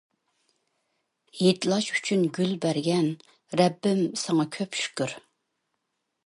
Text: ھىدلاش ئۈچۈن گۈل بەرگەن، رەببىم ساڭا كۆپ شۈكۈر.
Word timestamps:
ھىدلاش 1.41 1.89
ئۈچۈن 1.97 2.23
گۈل 2.37 2.55
بەرگەن، 2.63 3.11
رەببىم 3.61 4.03
ساڭا 4.23 4.49
كۆپ 4.57 4.81
شۈكۈر. 4.83 5.15